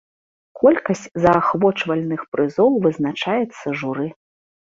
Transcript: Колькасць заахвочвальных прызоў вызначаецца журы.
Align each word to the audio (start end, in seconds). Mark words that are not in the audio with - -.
Колькасць 0.61 1.03
заахвочвальных 1.25 2.21
прызоў 2.37 2.69
вызначаецца 2.85 3.67
журы. 3.83 4.07